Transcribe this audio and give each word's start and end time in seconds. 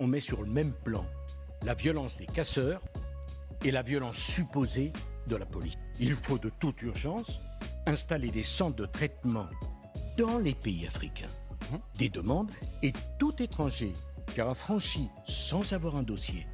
on 0.00 0.06
met 0.06 0.20
sur 0.20 0.42
le 0.42 0.50
même 0.50 0.72
plan 0.72 1.04
la 1.64 1.74
violence 1.74 2.18
des 2.18 2.26
casseurs 2.26 2.82
et 3.64 3.70
la 3.70 3.82
violence 3.82 4.16
supposée 4.16 4.92
de 5.28 5.36
la 5.36 5.46
police. 5.46 5.76
Il 6.00 6.14
faut 6.14 6.38
de 6.38 6.50
toute 6.60 6.82
urgence 6.82 7.40
installer 7.86 8.30
des 8.30 8.42
centres 8.42 8.76
de 8.76 8.86
traitement 8.86 9.48
dans 10.16 10.38
les 10.38 10.54
pays 10.54 10.86
africains. 10.86 11.30
Des 11.96 12.08
demandes 12.08 12.50
et 12.82 12.92
tout 13.18 13.42
étranger 13.42 13.92
qui 14.32 14.42
aura 14.42 14.54
franchi 14.54 15.08
sans 15.24 15.72
avoir 15.72 15.96
un 15.96 16.02
dossier 16.02 16.46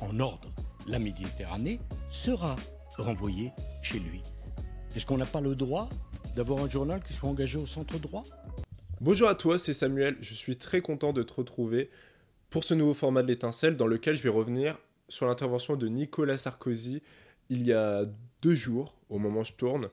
en 0.00 0.20
ordre 0.20 0.50
la 0.86 0.98
Méditerranée 0.98 1.80
sera 2.08 2.56
renvoyé 2.98 3.52
chez 3.82 3.98
lui. 3.98 4.22
Est-ce 4.94 5.06
qu'on 5.06 5.18
n'a 5.18 5.26
pas 5.26 5.40
le 5.40 5.54
droit 5.54 5.88
d'avoir 6.36 6.62
un 6.64 6.68
journal 6.68 7.02
qui 7.02 7.12
soit 7.12 7.28
engagé 7.28 7.58
au 7.58 7.66
centre 7.66 7.98
droit? 7.98 8.24
Bonjour 9.00 9.28
à 9.28 9.34
toi, 9.34 9.56
c'est 9.56 9.72
Samuel. 9.72 10.18
Je 10.20 10.34
suis 10.34 10.56
très 10.56 10.82
content 10.82 11.12
de 11.12 11.22
te 11.22 11.32
retrouver 11.32 11.90
pour 12.50 12.64
ce 12.64 12.74
nouveau 12.74 12.94
format 12.94 13.22
de 13.22 13.28
l'étincelle 13.28 13.76
dans 13.76 13.86
lequel 13.86 14.16
je 14.16 14.24
vais 14.24 14.28
revenir 14.28 14.78
sur 15.08 15.26
l'intervention 15.26 15.76
de 15.76 15.86
Nicolas 15.88 16.36
Sarkozy 16.36 17.00
il 17.48 17.64
y 17.64 17.72
a 17.72 18.04
deux 18.42 18.54
jours, 18.54 18.96
au 19.08 19.18
moment 19.18 19.40
où 19.40 19.44
je 19.44 19.52
tourne, 19.52 19.88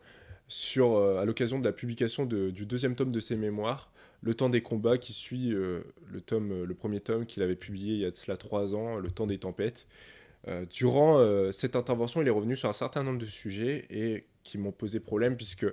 sur, 0.47 0.95
euh, 0.95 1.19
à 1.19 1.25
l'occasion 1.25 1.59
de 1.59 1.65
la 1.65 1.71
publication 1.71 2.25
du 2.25 2.65
deuxième 2.65 2.95
tome 2.95 3.11
de 3.11 3.19
ses 3.19 3.35
mémoires, 3.35 3.91
Le 4.23 4.33
temps 4.33 4.49
des 4.49 4.61
combats, 4.61 4.97
qui 4.97 5.13
suit 5.13 5.53
euh, 5.53 5.81
le, 6.11 6.23
euh, 6.31 6.73
premier 6.73 6.99
tome 6.99 7.27
qu'il 7.27 7.43
avait 7.43 7.55
publié 7.55 7.93
il 7.93 7.99
y 7.99 8.05
a 8.05 8.11
de 8.11 8.15
cela 8.15 8.37
trois 8.37 8.73
ans, 8.73 8.97
Le 8.97 9.11
temps 9.11 9.27
des 9.27 9.37
tempêtes. 9.37 9.85
durant 10.71 11.19
cette 11.51 11.75
intervention, 11.75 12.21
il 12.21 12.27
est 12.27 12.31
revenu 12.31 12.55
sur 12.55 12.69
un 12.69 12.73
certain 12.73 13.03
nombre 13.03 13.19
de 13.19 13.25
sujets 13.25 13.85
et 13.89 14.25
qui 14.43 14.57
m'ont 14.57 14.71
posé 14.71 14.99
problème 14.99 15.35
puisque 15.35 15.65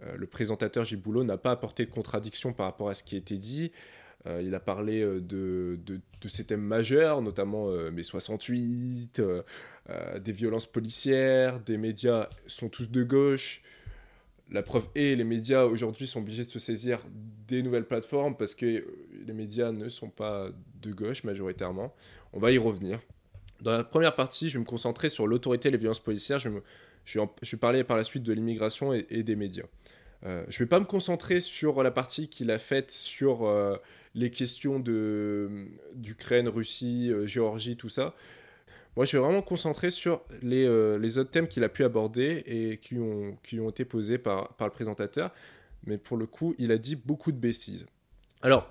le 0.00 0.26
présentateur 0.26 0.82
Gilles 0.82 1.00
Boulot 1.00 1.24
n'a 1.24 1.36
pas 1.36 1.50
apporté 1.50 1.84
de 1.84 1.90
contradiction 1.90 2.52
par 2.54 2.66
rapport 2.66 2.88
à 2.88 2.94
ce 2.94 3.02
qui 3.02 3.16
a 3.16 3.18
été 3.18 3.36
dit. 4.26 4.46
il 4.46 4.54
a 4.54 4.60
parlé 4.60 5.02
de, 5.02 5.78
de, 5.84 6.00
de, 6.20 6.28
ces 6.28 6.44
thèmes 6.44 6.62
majeurs, 6.62 7.22
notamment 7.22 7.68
mai 7.90 8.02
68, 8.02 9.22
des 10.20 10.32
violences 10.32 10.66
policières, 10.66 11.60
des 11.60 11.76
médias 11.76 12.28
sont 12.46 12.68
tous 12.68 12.90
de 12.90 13.02
gauche, 13.02 13.62
la 14.50 14.62
preuve 14.62 14.86
est, 14.94 15.16
les 15.16 15.24
médias 15.24 15.64
aujourd'hui 15.64 16.06
sont 16.06 16.20
obligés 16.20 16.44
de 16.44 16.50
se 16.50 16.58
saisir 16.58 17.00
des 17.48 17.62
nouvelles 17.62 17.86
plateformes 17.86 18.36
parce 18.36 18.54
que 18.54 18.66
euh, 18.66 18.84
les 19.26 19.32
médias 19.32 19.72
ne 19.72 19.88
sont 19.88 20.10
pas 20.10 20.48
de 20.82 20.92
gauche 20.92 21.24
majoritairement. 21.24 21.94
On 22.32 22.38
va 22.38 22.52
y 22.52 22.58
revenir. 22.58 23.00
Dans 23.60 23.72
la 23.72 23.84
première 23.84 24.14
partie, 24.14 24.48
je 24.48 24.54
vais 24.54 24.60
me 24.60 24.68
concentrer 24.68 25.08
sur 25.08 25.26
l'autorité 25.26 25.68
et 25.68 25.70
les 25.70 25.78
violences 25.78 26.00
policières. 26.00 26.38
Je, 26.38 26.50
vais 27.18 27.58
parler 27.58 27.84
par 27.84 27.96
la 27.96 28.04
suite 28.04 28.22
de 28.22 28.32
l'immigration 28.32 28.92
et, 28.92 29.22
des 29.22 29.36
médias. 29.36 29.64
Euh, 30.26 30.44
je 30.48 30.56
ne 30.56 30.64
vais 30.64 30.68
pas 30.68 30.80
me 30.80 30.84
concentrer 30.84 31.40
sur 31.40 31.82
la 31.82 31.90
partie 31.90 32.28
qu'il 32.28 32.50
a 32.50 32.58
faite 32.58 32.90
sur 32.90 33.46
euh, 33.46 33.76
les 34.14 34.30
questions 34.30 34.78
d'Ukraine, 35.94 36.48
Russie, 36.48 37.12
Géorgie, 37.26 37.76
tout 37.76 37.88
ça. 37.88 38.14
Moi, 38.96 39.04
je 39.06 39.08
suis 39.08 39.18
vraiment 39.18 39.42
concentré 39.42 39.90
sur 39.90 40.22
les, 40.40 40.64
euh, 40.66 40.98
les 40.98 41.18
autres 41.18 41.30
thèmes 41.30 41.48
qu'il 41.48 41.64
a 41.64 41.68
pu 41.68 41.82
aborder 41.82 42.44
et 42.46 42.78
qui 42.78 42.96
ont, 42.96 43.68
été 43.68 43.84
posés 43.84 44.18
par, 44.18 44.54
le 44.60 44.70
présentateur. 44.70 45.32
Mais 45.84 45.98
pour 45.98 46.16
le 46.16 46.26
coup, 46.26 46.54
il 46.58 46.70
a 46.70 46.78
dit 46.78 46.94
beaucoup 46.94 47.32
de 47.32 47.36
bêtises. 47.36 47.86
Alors, 48.40 48.70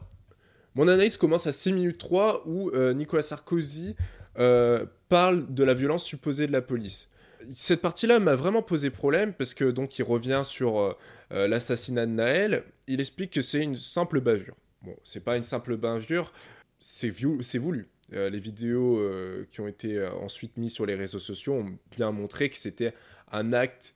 mon 0.75 0.88
analyse 0.88 1.17
commence 1.17 1.45
à 1.45 1.52
6 1.52 1.73
minutes 1.73 1.97
3 1.97 2.44
où 2.47 2.69
euh, 2.69 2.94
Nicolas 2.94 3.21
Sarkozy 3.21 3.95
euh, 4.39 4.86
parle 5.09 5.53
de 5.53 5.64
la 5.64 5.73
violence 5.73 6.05
supposée 6.05 6.47
de 6.47 6.53
la 6.53 6.61
police. 6.61 7.09
Cette 7.53 7.81
partie-là 7.81 8.19
m'a 8.19 8.36
vraiment 8.36 8.61
posé 8.61 8.89
problème 8.89 9.33
parce 9.33 9.53
que 9.53 9.66
donc 9.66 9.99
il 9.99 10.03
revient 10.03 10.44
sur 10.45 10.97
l'assassinat 11.30 12.05
de 12.05 12.11
Naël. 12.11 12.64
Il 12.88 13.02
explique 13.02 13.31
que 13.31 13.41
c'est 13.41 13.61
une 13.61 13.75
simple 13.75 14.21
bavure. 14.21 14.55
Bon, 14.84 14.95
c'est 15.03 15.23
pas 15.23 15.38
une 15.38 15.44
simple 15.44 15.78
bavure, 15.78 16.34
c'est 16.80 17.09
voulu. 17.09 17.88
Euh, 18.12 18.30
les 18.30 18.39
vidéos 18.39 19.00
euh, 19.00 19.45
qui 19.50 19.62
ont 19.62 19.67
été 19.67 19.98
euh, 19.98 20.12
ensuite 20.16 20.58
mises 20.58 20.73
sur 20.73 20.86
les 20.86 20.95
réseaux 20.95 21.20
sociaux 21.20 21.53
ont 21.53 21.78
bien 21.95 22.12
montré 22.12 22.50
que 22.50 22.58
c'était 22.58 22.94
un 23.31 23.54
acte 23.54 23.95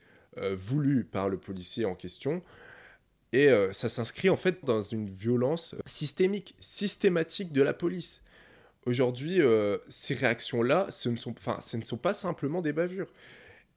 voulu 0.53 1.03
par 1.03 1.29
le 1.29 1.39
policier 1.39 1.85
en 1.85 1.95
question. 1.95 2.43
Et 3.33 3.49
ça 3.71 3.89
s'inscrit 3.89 4.29
en 4.29 4.37
fait 4.37 4.63
dans 4.63 4.83
une 4.83 5.09
violence 5.09 5.73
systémique, 5.87 6.53
systématique 6.59 7.51
de 7.51 7.63
la 7.63 7.73
police. 7.73 8.21
Aujourd'hui, 8.85 9.41
ces 9.87 10.13
réactions-là, 10.13 10.91
ce, 10.91 11.09
ne 11.09 11.15
sont, 11.15 11.33
ce 11.59 11.77
ne 11.77 11.83
sont 11.83 11.97
pas 11.97 12.13
simplement 12.13 12.61
des 12.61 12.71
bavures. 12.71 13.11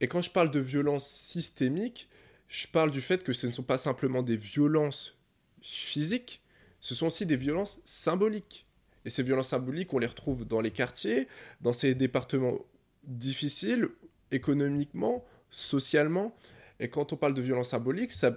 Et 0.03 0.06
quand 0.06 0.21
je 0.21 0.31
parle 0.31 0.50
de 0.50 0.60
violence 0.60 1.09
systémique, 1.09 2.10
je 2.48 2.66
parle 2.66 2.91
du 2.91 3.00
fait 3.00 3.25
que 3.25 3.32
ce 3.32 3.47
ne 3.47 3.53
sont 3.53 3.62
pas 3.62 3.78
simplement 3.78 4.22
des 4.22 4.37
violences 4.37 5.16
physiques, 5.62 6.42
ce 6.80 6.94
sont 6.94 7.06
aussi 7.06 7.26
des 7.26 7.36
violences 7.36 7.80
symboliques. 7.84 8.66
Et 9.04 9.10
ces 9.10 9.22
violences 9.22 9.48
symboliques, 9.48 9.92
on 9.94 9.98
les 9.98 10.06
retrouve 10.06 10.44
dans 10.44 10.60
les 10.60 10.70
quartiers, 10.70 11.28
dans 11.60 11.72
ces 11.72 11.94
départements 11.94 12.58
difficiles, 13.04 13.88
économiquement, 14.30 15.24
socialement. 15.50 16.34
Et 16.78 16.88
quand 16.88 17.12
on 17.12 17.16
parle 17.16 17.34
de 17.34 17.42
violences 17.42 17.70
symboliques, 17.70 18.12
ça, 18.12 18.32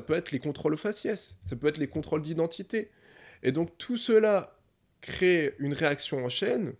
peut 0.00 0.14
être 0.14 0.30
les 0.30 0.38
contrôles 0.38 0.76
faciès, 0.76 1.34
ça 1.44 1.56
peut 1.56 1.68
être 1.68 1.78
les 1.78 1.88
contrôles 1.88 2.22
d'identité. 2.22 2.90
Et 3.42 3.52
donc 3.52 3.76
tout 3.78 3.96
cela 3.96 4.58
crée 5.00 5.54
une 5.58 5.74
réaction 5.74 6.24
en 6.24 6.28
chaîne 6.28 6.74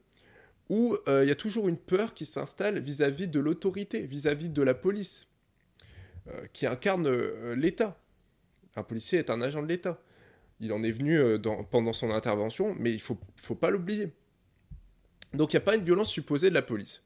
où 0.69 0.97
euh, 1.07 1.25
il 1.25 1.29
y 1.29 1.31
a 1.31 1.37
toujours 1.37 1.69
une 1.69 1.77
peur 1.77 2.13
qui 2.13 2.27
s'installe 2.27 2.79
vis-à-vis 2.81 3.29
de 3.29 3.39
l'autorité, 3.39 4.03
vis-à-vis 4.03 4.49
de 4.49 4.63
la 4.63 4.75
police, 4.75 5.29
euh, 6.29 6.47
qui 6.53 6.67
incarne 6.67 7.07
euh, 7.07 7.55
l'État. 7.55 8.01
Un 8.75 8.83
policier 8.83 9.21
est 9.21 9.31
un 9.31 9.41
agent 9.43 9.63
de 9.63 9.69
l'État. 9.69 10.03
Il 10.61 10.73
en 10.73 10.83
est 10.83 10.91
venu 10.91 11.19
euh, 11.19 11.39
pendant 11.71 11.93
son 11.93 12.11
intervention, 12.11 12.75
mais 12.79 12.93
il 12.93 13.01
faut, 13.01 13.19
faut 13.37 13.55
pas 13.55 13.71
l'oublier. 13.71 14.13
Donc 15.35 15.53
il 15.53 15.57
n'y 15.57 15.63
a 15.63 15.65
pas 15.65 15.75
une 15.75 15.85
violence 15.85 16.11
supposée 16.11 16.49
de 16.49 16.55
la 16.55 16.63
police. 16.63 17.03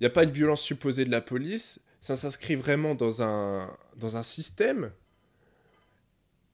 Il 0.00 0.04
n'y 0.04 0.06
a 0.06 0.10
pas 0.10 0.24
une 0.24 0.30
violence 0.30 0.62
supposée 0.62 1.04
de 1.04 1.10
la 1.10 1.20
police. 1.20 1.80
Ça 2.00 2.16
s'inscrit 2.16 2.54
vraiment 2.54 2.94
dans 2.94 3.22
un, 3.22 4.22
système. 4.22 4.90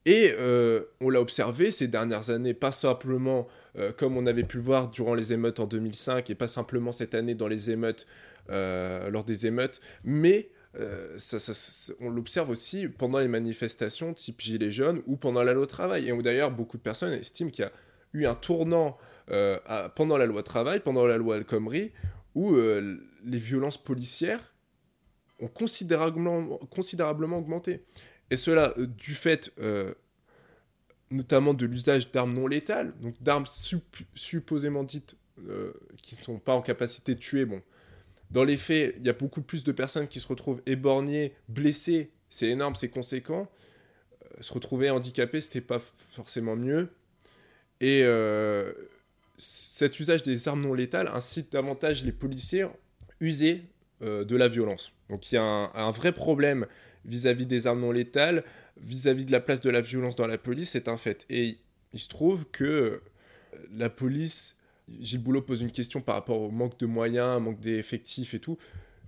Et 0.04 0.32
euh, 0.38 0.84
on 1.00 1.10
l'a 1.10 1.20
observé 1.20 1.72
ces 1.72 1.88
dernières 1.88 2.30
années, 2.30 2.54
pas 2.54 2.70
simplement 2.70 3.48
euh, 3.76 3.92
comme 3.92 4.16
on 4.16 4.26
avait 4.26 4.44
pu 4.44 4.58
le 4.58 4.62
voir 4.62 4.88
durant 4.88 5.14
les 5.14 5.32
émeutes 5.32 5.58
en 5.58 5.66
2005, 5.66 6.30
et 6.30 6.34
pas 6.36 6.46
simplement 6.46 6.92
cette 6.92 7.14
année 7.14 7.34
dans 7.34 7.48
les 7.48 7.70
émeutes, 7.70 8.06
lors 8.48 9.24
des 9.24 9.46
émeutes, 9.46 9.80
mais 10.04 10.50
euh, 10.78 11.16
on 12.00 12.10
l'observe 12.10 12.50
aussi 12.50 12.88
pendant 12.88 13.18
les 13.18 13.28
manifestations 13.28 14.12
type 14.14 14.40
Gilets 14.40 14.72
jaunes 14.72 15.02
ou 15.06 15.16
pendant 15.16 15.42
la 15.42 15.52
loi 15.52 15.66
travail. 15.66 16.08
Et 16.08 16.22
d'ailleurs 16.22 16.50
beaucoup 16.50 16.76
de 16.76 16.82
personnes 16.82 17.12
estiment 17.12 17.50
qu'il 17.50 17.64
y 17.64 17.68
a 17.68 17.72
eu 18.12 18.26
un 18.26 18.34
tournant 18.34 18.98
euh, 19.30 19.58
pendant 19.94 20.16
la 20.16 20.26
loi 20.26 20.42
travail, 20.42 20.80
pendant 20.80 21.06
la 21.06 21.16
loi 21.16 21.36
El 21.36 21.44
Khomri, 21.44 21.92
où 22.34 22.54
euh, 22.54 22.98
les 23.24 23.38
violences 23.38 23.82
policières 23.82 24.54
ont 25.40 25.48
considérablement, 25.48 26.58
considérablement 26.70 27.38
augmenté. 27.38 27.84
Et 28.30 28.36
cela 28.36 28.74
du 28.76 29.12
fait 29.12 29.52
notamment 31.10 31.54
de 31.54 31.66
l'usage 31.66 32.10
d'armes 32.10 32.32
non 32.32 32.48
létales, 32.48 32.92
donc 33.00 33.22
d'armes 33.22 33.46
supposément 34.14 34.82
dites 34.82 35.16
qui 36.02 36.16
ne 36.16 36.22
sont 36.22 36.38
pas 36.38 36.54
en 36.54 36.62
capacité 36.62 37.14
de 37.14 37.20
tuer, 37.20 37.44
bon, 37.44 37.62
dans 38.30 38.44
les 38.44 38.56
faits, 38.56 38.96
il 38.98 39.06
y 39.06 39.08
a 39.08 39.12
beaucoup 39.12 39.42
plus 39.42 39.64
de 39.64 39.72
personnes 39.72 40.08
qui 40.08 40.20
se 40.20 40.28
retrouvent 40.28 40.62
éborgnées, 40.66 41.34
blessées. 41.48 42.10
C'est 42.28 42.48
énorme, 42.48 42.74
c'est 42.74 42.88
conséquent. 42.88 43.48
Euh, 44.22 44.42
se 44.42 44.52
retrouver 44.52 44.90
handicapé, 44.90 45.40
c'était 45.40 45.60
pas 45.60 45.78
forcément 46.10 46.56
mieux. 46.56 46.88
Et 47.80 48.02
euh, 48.04 48.72
cet 49.36 50.00
usage 50.00 50.22
des 50.22 50.48
armes 50.48 50.62
non 50.62 50.74
létales 50.74 51.08
incite 51.08 51.52
davantage 51.52 52.04
les 52.04 52.12
policiers 52.12 52.62
à 52.62 52.72
user 53.20 53.62
euh, 54.02 54.24
de 54.24 54.34
la 54.34 54.48
violence. 54.48 54.92
Donc 55.08 55.30
il 55.30 55.36
y 55.36 55.38
a 55.38 55.42
un, 55.42 55.90
vrai 55.90 56.12
problème 56.12 56.66
vis-à-vis 57.04 57.46
des 57.46 57.66
armes 57.66 57.80
non 57.80 57.92
létales, 57.92 58.44
vis-à-vis 58.78 59.22
-vis 59.22 59.26
de 59.26 59.32
la 59.32 59.40
place 59.40 59.60
de 59.60 59.70
la 59.70 59.80
violence 59.80 60.16
dans 60.16 60.26
la 60.26 60.38
police, 60.38 60.70
c'est 60.70 60.88
un 60.88 60.96
fait. 60.96 61.24
Et 61.30 61.58
il 61.92 62.00
se 62.00 62.08
trouve 62.08 62.46
que 62.46 63.00
la 63.72 63.88
police 63.88 64.55
Gilles 65.00 65.22
Boulot 65.22 65.42
pose 65.42 65.62
une 65.62 65.72
question 65.72 66.00
par 66.00 66.14
rapport 66.14 66.40
au 66.40 66.50
manque 66.50 66.78
de 66.78 66.86
moyens, 66.86 67.40
manque 67.40 67.60
d'effectifs 67.60 68.34
et 68.34 68.40
tout. 68.40 68.58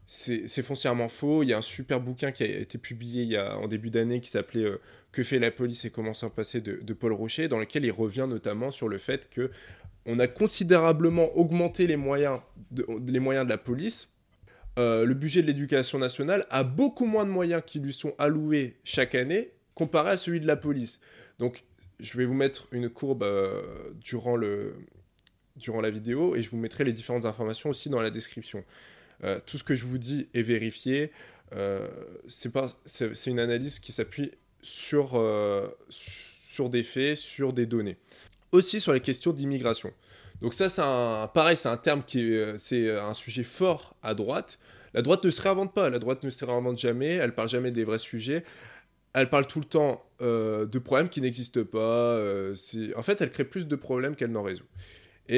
C'est 0.06 0.62
foncièrement 0.62 1.08
faux. 1.08 1.42
Il 1.42 1.50
y 1.50 1.52
a 1.52 1.58
un 1.58 1.62
super 1.62 2.00
bouquin 2.00 2.32
qui 2.32 2.42
a 2.42 2.46
été 2.46 2.78
publié 2.78 3.24
il 3.24 3.28
y 3.28 3.36
a, 3.36 3.58
en 3.58 3.68
début 3.68 3.90
d'année 3.90 4.20
qui 4.20 4.30
s'appelait 4.30 4.64
euh, 4.64 4.80
Que 5.12 5.22
fait 5.22 5.38
la 5.38 5.50
police 5.50 5.84
et 5.84 5.90
comment 5.90 6.14
s'en 6.14 6.30
passer 6.30 6.62
de, 6.62 6.92
Paul 6.94 7.12
Rocher, 7.12 7.46
dans 7.48 7.58
lequel 7.58 7.84
il 7.84 7.90
revient 7.90 8.26
notamment 8.26 8.70
sur 8.70 8.88
le 8.88 8.96
fait 8.96 9.28
que 9.28 9.50
on 10.06 10.18
a 10.18 10.26
considérablement 10.26 11.36
augmenté 11.36 11.86
les 11.86 11.96
moyens 11.96 12.40
de, 12.70 12.86
les 13.06 13.20
moyens 13.20 13.44
de 13.44 13.50
la 13.50 13.58
police. 13.58 14.14
Euh, 14.78 15.04
le 15.04 15.12
budget 15.12 15.42
de 15.42 15.46
l'éducation 15.46 15.98
nationale 15.98 16.46
a 16.48 16.64
beaucoup 16.64 17.04
moins 17.04 17.26
de 17.26 17.30
moyens 17.30 17.62
qui 17.66 17.78
lui 17.78 17.92
sont 17.92 18.14
alloués 18.16 18.76
chaque 18.84 19.14
année 19.14 19.50
comparé 19.74 20.12
à 20.12 20.16
celui 20.16 20.40
de 20.40 20.46
la 20.46 20.56
police. 20.56 21.00
Donc, 21.38 21.64
je 22.00 22.16
vais 22.16 22.24
vous 22.24 22.34
mettre 22.34 22.68
une 22.72 22.88
courbe 22.88 23.24
euh, 23.24 23.60
durant 24.00 24.36
le, 24.36 24.74
durant 25.58 25.80
la 25.80 25.90
vidéo 25.90 26.36
et 26.36 26.42
je 26.42 26.50
vous 26.50 26.56
mettrai 26.56 26.84
les 26.84 26.92
différentes 26.92 27.24
informations 27.24 27.70
aussi 27.70 27.88
dans 27.88 28.00
la 28.00 28.10
description. 28.10 28.64
Euh, 29.24 29.40
tout 29.44 29.58
ce 29.58 29.64
que 29.64 29.74
je 29.74 29.84
vous 29.84 29.98
dis 29.98 30.28
est 30.34 30.42
vérifié. 30.42 31.10
Euh, 31.54 31.88
c'est 32.26 33.30
une 33.30 33.40
analyse 33.40 33.78
qui 33.78 33.92
s'appuie 33.92 34.30
sur, 34.62 35.14
euh, 35.14 35.68
sur 35.88 36.70
des 36.70 36.82
faits, 36.82 37.16
sur 37.16 37.52
des 37.52 37.66
données. 37.66 37.96
Aussi 38.52 38.80
sur 38.80 38.92
les 38.92 39.00
questions 39.00 39.32
d'immigration. 39.32 39.92
Donc 40.40 40.54
ça, 40.54 40.68
c'est 40.68 40.82
un, 40.82 41.28
pareil, 41.32 41.56
c'est 41.56 41.68
un 41.68 41.76
terme 41.76 42.02
qui 42.04 42.32
est, 42.32 42.58
c'est 42.58 42.90
un 42.96 43.12
sujet 43.12 43.42
fort 43.42 43.96
à 44.02 44.14
droite. 44.14 44.58
La 44.94 45.02
droite 45.02 45.24
ne 45.24 45.30
se 45.30 45.40
réinvente 45.42 45.74
pas, 45.74 45.90
la 45.90 45.98
droite 45.98 46.22
ne 46.22 46.30
se 46.30 46.44
réinvente 46.44 46.78
jamais, 46.78 47.14
elle 47.14 47.34
parle 47.34 47.48
jamais 47.48 47.70
des 47.70 47.84
vrais 47.84 47.98
sujets. 47.98 48.44
Elle 49.12 49.30
parle 49.30 49.46
tout 49.46 49.58
le 49.58 49.64
temps 49.64 50.04
euh, 50.20 50.66
de 50.66 50.78
problèmes 50.78 51.08
qui 51.08 51.20
n'existent 51.20 51.64
pas. 51.64 51.78
Euh, 51.78 52.54
en 52.96 53.02
fait, 53.02 53.20
elle 53.20 53.30
crée 53.30 53.44
plus 53.44 53.66
de 53.66 53.76
problèmes 53.76 54.16
qu'elle 54.16 54.30
n'en 54.30 54.42
résout. 54.42 54.66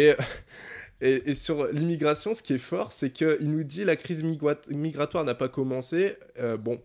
Et, 1.03 1.31
et, 1.31 1.33
sur 1.33 1.67
l'immigration, 1.69 2.35
ce 2.35 2.43
qui 2.43 2.53
est 2.53 2.59
fort, 2.59 2.93
c'est 2.93 3.11
qu'il 3.11 3.51
nous 3.51 3.65
dit 3.65 3.85
la 3.85 3.97
crise 3.97 4.23
migratoire 4.23 5.25
n'a 5.25 5.35
pas 5.35 5.49
commencé. 5.49 6.17
Euh, 6.39 6.59
bon, 6.59 6.79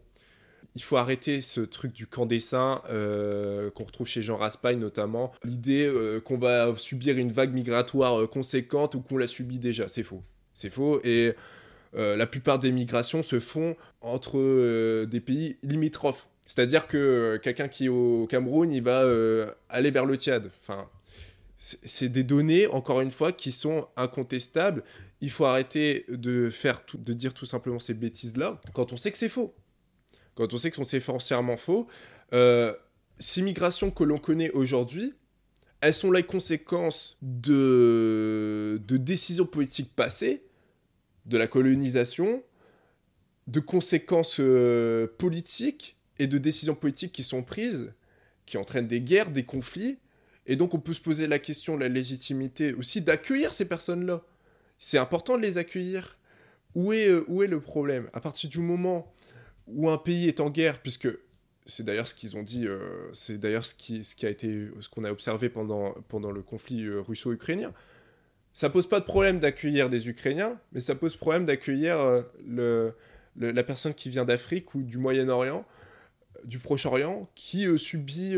il 0.73 0.81
faut 0.81 0.95
arrêter 0.95 1.41
ce 1.41 1.59
truc 1.59 1.91
du 1.91 2.07
camp 2.07 2.25
des 2.25 2.39
saints 2.39 2.81
qu'on 3.75 3.83
retrouve 3.83 4.07
chez 4.07 4.21
Jean 4.21 4.37
Raspail 4.37 4.77
notamment. 4.77 5.33
L'idée 5.43 5.91
qu'on 6.23 6.37
va 6.37 6.73
subir 6.77 7.17
une 7.17 7.33
vague 7.33 7.53
migratoire 7.53 8.29
conséquente 8.29 8.95
ou 8.95 9.01
qu'on 9.01 9.17
l'a 9.17 9.27
subie 9.27 9.59
déjà, 9.59 9.89
c'est 9.89 10.03
faux. 10.03 10.23
C'est 10.53 10.69
faux. 10.69 11.01
Et 11.03 11.33
la 11.93 12.25
plupart 12.25 12.59
des 12.59 12.71
migrations 12.71 13.21
se 13.21 13.41
font 13.41 13.75
entre 14.01 15.03
des 15.03 15.19
pays 15.19 15.57
limitrophes. 15.61 16.25
C'est-à-dire 16.45 16.87
que 16.87 16.97
euh, 16.97 17.37
quelqu'un 17.39 17.67
qui 17.67 17.85
est 17.85 17.89
au 17.89 18.27
Cameroun, 18.27 18.71
il 18.71 18.83
va 18.83 19.01
euh, 19.01 19.47
aller 19.69 19.91
vers 19.91 20.05
le 20.05 20.15
Tchad. 20.15 20.49
Enfin, 20.61 20.87
c'est 21.83 22.09
des 22.09 22.23
données, 22.23 22.67
encore 22.67 23.01
une 23.01 23.09
fois, 23.09 23.31
qui 23.31 23.51
sont 23.51 23.87
incontestables. 23.95 24.83
Il 25.21 25.31
faut 25.31 25.45
arrêter 25.45 26.05
de, 26.09 26.49
faire 26.51 26.83
de 26.93 27.13
dire 27.13 27.33
tout 27.33 27.45
simplement 27.45 27.79
ces 27.79 27.95
bêtises-là 27.95 28.61
quand 28.73 28.93
on 28.93 28.97
sait 28.97 29.11
que 29.11 29.17
c'est 29.17 29.29
faux. 29.29 29.55
Quand 30.35 30.53
on 30.53 30.57
sait 30.57 30.69
que 30.69 30.83
c'est 30.83 30.99
foncièrement 30.99 31.57
faux. 31.57 31.87
Euh, 32.33 32.73
ces 33.17 33.41
migrations 33.41 33.89
que 33.89 34.03
l'on 34.03 34.17
connaît 34.17 34.51
aujourd'hui, 34.51 35.13
elles 35.81 35.93
sont 35.93 36.11
les 36.11 36.23
conséquences 36.23 37.17
de, 37.21 38.79
de 38.87 38.97
décisions 38.97 39.45
politiques 39.45 39.95
passées, 39.95 40.43
de 41.25 41.37
la 41.37 41.47
colonisation, 41.47 42.43
de 43.47 43.59
conséquences 43.59 44.39
politiques 45.17 45.97
et 46.19 46.27
de 46.27 46.37
décisions 46.37 46.75
politiques 46.75 47.11
qui 47.11 47.23
sont 47.23 47.41
prises, 47.41 47.93
qui 48.45 48.57
entraînent 48.57 48.87
des 48.87 49.01
guerres, 49.01 49.31
des 49.31 49.43
conflits. 49.43 49.97
Et 50.45 50.55
donc 50.55 50.73
on 50.73 50.79
peut 50.79 50.93
se 50.93 51.01
poser 51.01 51.27
la 51.27 51.39
question 51.39 51.75
de 51.75 51.81
la 51.81 51.89
légitimité 51.89 52.73
aussi 52.73 53.01
d'accueillir 53.01 53.53
ces 53.53 53.65
personnes-là. 53.65 54.23
C'est 54.77 54.97
important 54.97 55.37
de 55.37 55.41
les 55.41 55.57
accueillir. 55.57 56.17
Où 56.75 56.91
est, 56.91 57.07
euh, 57.07 57.23
où 57.27 57.41
est 57.41 57.47
le 57.47 57.61
problème? 57.61 58.09
À 58.13 58.19
partir 58.19 58.49
du 58.49 58.59
moment 58.59 59.13
où 59.67 59.89
un 59.89 59.97
pays 59.97 60.27
est 60.27 60.41
en 60.41 60.49
guerre, 60.49 60.81
puisque 60.81 61.07
c'est 61.65 61.83
d'ailleurs 61.83 62.07
ce 62.07 62.13
qu'ils 62.13 62.35
ont 62.37 62.43
dit, 62.43 62.67
euh, 62.67 63.09
c'est 63.13 63.37
d'ailleurs 63.37 63.65
ce 63.65 63.73
qui, 63.73 64.03
ce 64.03 64.13
qui 64.13 64.25
a 64.25 64.29
été, 64.29 64.69
ce 64.81 64.89
qu'on 64.89 65.03
a 65.05 65.11
observé 65.11 65.49
pendant, 65.49 65.93
pendant 66.09 66.31
le 66.31 66.41
conflit 66.41 66.83
euh, 66.83 66.99
russo-ukrainien. 66.99 67.73
Ça 68.53 68.69
pose 68.69 68.87
pas 68.87 68.99
de 68.99 69.05
problème 69.05 69.39
d'accueillir 69.39 69.89
des 69.89 70.07
Ukrainiens, 70.07 70.59
mais 70.73 70.79
ça 70.79 70.95
pose 70.95 71.15
problème 71.15 71.45
d'accueillir 71.45 71.97
le, 72.45 72.93
la 73.35 73.63
personne 73.63 73.93
qui 73.93 74.09
vient 74.09 74.23
d'Afrique 74.23 74.75
ou 74.75 74.81
du 74.81 74.97
Moyen-Orient 74.97 75.65
du 76.45 76.59
Proche-Orient 76.59 77.29
qui, 77.35 77.67
subit, 77.77 78.37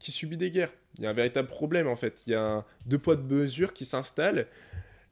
qui 0.00 0.10
subit 0.10 0.36
des 0.36 0.50
guerres. 0.50 0.72
Il 0.98 1.04
y 1.04 1.06
a 1.06 1.10
un 1.10 1.14
véritable 1.14 1.48
problème 1.48 1.86
en 1.86 1.96
fait. 1.96 2.22
Il 2.26 2.32
y 2.32 2.34
a 2.34 2.44
un 2.44 2.64
deux 2.86 2.98
poids 2.98 3.16
de 3.16 3.34
mesures 3.34 3.72
qui 3.72 3.84
s'installe. 3.84 4.46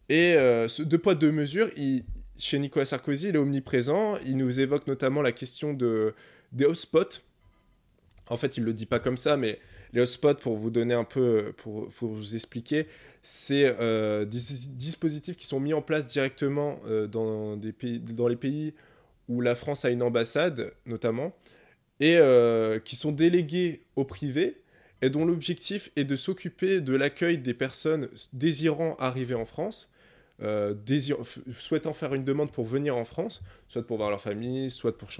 Et 0.08 0.34
euh, 0.34 0.68
ce 0.68 0.82
deux 0.82 0.98
poids 0.98 1.14
de 1.14 1.30
mesures, 1.30 1.70
chez 2.38 2.58
Nicolas 2.58 2.84
Sarkozy, 2.84 3.28
il 3.28 3.36
est 3.36 3.38
omniprésent. 3.38 4.16
Il 4.26 4.36
nous 4.36 4.60
évoque 4.60 4.86
notamment 4.86 5.22
la 5.22 5.32
question 5.32 5.72
de, 5.72 6.14
des 6.52 6.64
hotspots. 6.64 7.20
En 8.28 8.36
fait, 8.36 8.56
il 8.56 8.60
ne 8.60 8.66
le 8.66 8.72
dit 8.72 8.86
pas 8.86 8.98
comme 8.98 9.16
ça, 9.16 9.36
mais 9.36 9.58
les 9.92 10.00
hotspots, 10.00 10.34
pour 10.34 10.56
vous 10.56 10.70
donner 10.70 10.94
un 10.94 11.04
peu, 11.04 11.52
pour, 11.56 11.88
vous 12.00 12.34
expliquer, 12.34 12.86
c'est 13.22 13.74
des 14.24 14.38
dispositifs 14.68 15.36
qui 15.36 15.46
sont 15.46 15.60
mis 15.60 15.74
en 15.74 15.82
place 15.82 16.06
directement 16.06 16.80
pays, 17.78 18.00
dans 18.00 18.28
les 18.28 18.36
pays 18.36 18.74
où 19.30 19.40
la 19.40 19.54
France 19.54 19.84
a 19.84 19.90
une 19.90 20.02
ambassade, 20.02 20.72
notamment, 20.86 21.32
et 22.00 22.16
euh, 22.16 22.80
qui 22.80 22.96
sont 22.96 23.12
délégués 23.12 23.82
au 23.94 24.04
privé 24.04 24.59
et 25.02 25.10
dont 25.10 25.24
l'objectif 25.24 25.90
est 25.96 26.04
de 26.04 26.16
s'occuper 26.16 26.80
de 26.80 26.94
l'accueil 26.94 27.38
des 27.38 27.54
personnes 27.54 28.08
désirant 28.32 28.96
arriver 28.98 29.34
en 29.34 29.44
France, 29.44 29.90
euh, 30.42 30.74
souhaitant 31.56 31.92
faire 31.92 32.14
une 32.14 32.24
demande 32.24 32.52
pour 32.52 32.66
venir 32.66 32.96
en 32.96 33.04
France, 33.04 33.42
soit 33.68 33.86
pour 33.86 33.98
voir 33.98 34.10
leur 34.10 34.20
famille, 34.20 34.70
soit 34.70 34.96
pour, 34.96 35.10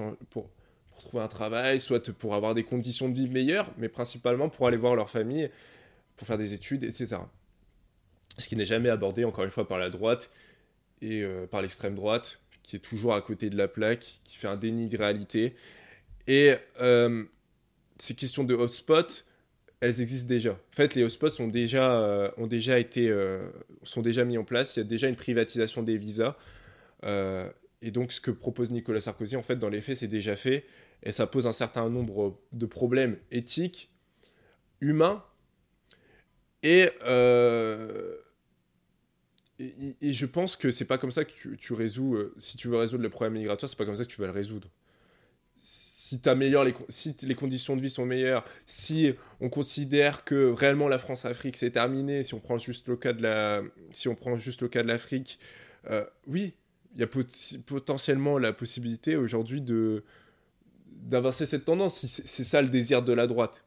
trouver 0.98 1.22
un 1.22 1.28
travail, 1.28 1.80
soit 1.80 2.12
pour 2.12 2.34
avoir 2.34 2.54
des 2.54 2.64
conditions 2.64 3.08
de 3.08 3.14
vie 3.14 3.28
meilleures, 3.28 3.70
mais 3.78 3.88
principalement 3.88 4.48
pour 4.48 4.66
aller 4.66 4.76
voir 4.76 4.94
leur 4.94 5.10
famille, 5.10 5.50
pour 6.16 6.26
faire 6.26 6.38
des 6.38 6.52
études, 6.52 6.84
etc. 6.84 7.16
Ce 8.38 8.48
qui 8.48 8.56
n'est 8.56 8.66
jamais 8.66 8.90
abordé, 8.90 9.24
encore 9.24 9.44
une 9.44 9.50
fois, 9.50 9.66
par 9.66 9.78
la 9.78 9.90
droite 9.90 10.30
et 11.02 11.22
euh, 11.22 11.46
par 11.46 11.62
l'extrême 11.62 11.94
droite, 11.94 12.40
qui 12.62 12.76
est 12.76 12.80
toujours 12.80 13.14
à 13.14 13.22
côté 13.22 13.50
de 13.50 13.56
la 13.56 13.68
plaque, 13.68 14.20
qui 14.24 14.36
fait 14.36 14.48
un 14.48 14.56
déni 14.56 14.88
de 14.88 14.96
réalité 14.96 15.54
et 16.26 16.54
euh, 16.80 17.24
ces 17.98 18.14
questions 18.14 18.44
de 18.44 18.54
hotspots, 18.54 19.24
elles 19.80 20.00
existent 20.00 20.28
déjà. 20.28 20.52
En 20.52 20.76
fait, 20.76 20.94
les 20.94 21.02
hotspots 21.02 21.40
ont 21.40 21.48
déjà, 21.48 22.00
euh, 22.00 22.30
ont 22.36 22.46
déjà 22.46 22.78
été, 22.78 23.08
euh, 23.08 23.48
sont 23.82 24.02
déjà 24.02 24.24
mis 24.24 24.36
en 24.38 24.44
place. 24.44 24.76
Il 24.76 24.80
y 24.80 24.82
a 24.82 24.84
déjà 24.84 25.08
une 25.08 25.16
privatisation 25.16 25.82
des 25.82 25.96
visas. 25.96 26.36
et 27.82 27.90
donc, 27.90 28.12
ce 28.12 28.20
que 28.20 28.30
propose 28.30 28.70
Nicolas 28.70 29.00
Sarkozy, 29.00 29.36
en 29.36 29.42
fait, 29.42 29.56
dans 29.56 29.70
les 29.70 29.80
faits, 29.80 29.96
c'est 29.96 30.06
déjà 30.06 30.36
fait. 30.36 30.66
Et 31.02 31.12
ça 31.12 31.26
pose 31.26 31.46
un 31.46 31.52
certain 31.52 31.88
nombre 31.88 32.38
de 32.52 32.66
problèmes 32.66 33.16
éthiques, 33.30 33.90
humains. 34.82 35.24
Et, 36.62 36.88
et, 39.58 40.12
je 40.12 40.26
pense 40.26 40.56
que 40.56 40.70
c'est 40.70 40.84
pas 40.84 40.98
comme 40.98 41.10
ça 41.10 41.24
que 41.24 41.32
tu, 41.32 41.56
tu 41.56 41.72
résous. 41.72 42.18
si 42.36 42.58
tu 42.58 42.68
veux 42.68 42.76
résoudre 42.76 43.02
le 43.02 43.08
problème 43.08 43.32
migratoire, 43.34 43.68
c'est 43.68 43.78
pas 43.78 43.86
comme 43.86 43.96
ça 43.96 44.04
que 44.04 44.10
tu 44.10 44.20
vas 44.20 44.26
le 44.26 44.32
résoudre 44.32 44.68
si, 46.10 46.64
les, 46.64 46.74
si 46.88 47.16
les 47.22 47.34
conditions 47.34 47.76
de 47.76 47.80
vie 47.80 47.90
sont 47.90 48.06
meilleures, 48.06 48.44
si 48.66 49.12
on 49.40 49.48
considère 49.48 50.24
que 50.24 50.50
réellement 50.50 50.88
la 50.88 50.98
France-Afrique 50.98 51.56
c'est 51.56 51.70
terminé, 51.70 52.22
si 52.22 52.34
on 52.34 52.40
prend 52.40 52.58
juste 52.58 52.88
le 52.88 52.96
cas 52.96 53.12
de 53.12 53.22
la, 53.22 53.62
si 53.92 54.08
on 54.08 54.14
prend 54.14 54.36
juste 54.36 54.62
le 54.62 54.68
cas 54.68 54.82
de 54.82 54.88
l'Afrique, 54.88 55.38
euh, 55.90 56.04
oui, 56.26 56.54
il 56.94 57.00
y 57.00 57.04
a 57.04 57.06
potentiellement 57.66 58.38
la 58.38 58.52
possibilité 58.52 59.16
aujourd'hui 59.16 59.60
de 59.60 60.04
d'inverser 60.86 61.46
cette 61.46 61.64
tendance. 61.64 62.04
C'est 62.06 62.44
ça 62.44 62.60
le 62.60 62.68
désir 62.68 63.02
de 63.02 63.14
la 63.14 63.26
droite. 63.26 63.64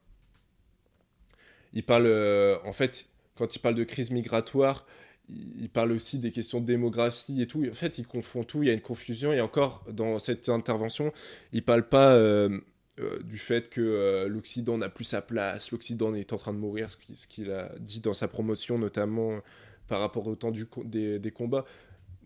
Il 1.73 1.83
parle, 1.83 2.05
euh, 2.05 2.57
en 2.63 2.73
fait, 2.73 3.07
quand 3.35 3.55
il 3.55 3.59
parle 3.59 3.73
de 3.73 3.83
crise 3.83 4.11
migratoire, 4.11 4.85
il 5.29 5.69
parle 5.69 5.91
aussi 5.91 6.19
des 6.19 6.31
questions 6.31 6.59
de 6.59 6.65
démographie 6.65 7.41
et 7.41 7.47
tout. 7.47 7.65
En 7.69 7.73
fait, 7.73 7.97
il 7.97 8.05
confond 8.05 8.43
tout, 8.43 8.63
il 8.63 8.67
y 8.67 8.69
a 8.69 8.73
une 8.73 8.81
confusion. 8.81 9.31
Et 9.31 9.41
encore, 9.41 9.85
dans 9.91 10.19
cette 10.19 10.49
intervention, 10.49 11.13
il 11.53 11.63
parle 11.63 11.87
pas 11.87 12.13
euh, 12.13 12.59
euh, 12.99 13.21
du 13.23 13.37
fait 13.37 13.69
que 13.69 13.81
euh, 13.81 14.27
l'Occident 14.27 14.77
n'a 14.77 14.89
plus 14.89 15.05
sa 15.05 15.21
place, 15.21 15.71
l'Occident 15.71 16.13
est 16.13 16.33
en 16.33 16.37
train 16.37 16.53
de 16.53 16.57
mourir, 16.59 16.89
ce 16.89 17.27
qu'il 17.27 17.51
a 17.51 17.71
dit 17.79 18.01
dans 18.01 18.13
sa 18.13 18.27
promotion, 18.27 18.77
notamment 18.77 19.39
par 19.87 19.99
rapport 19.99 20.27
au 20.27 20.35
temps 20.35 20.51
des, 20.51 21.31
combats. 21.33 21.65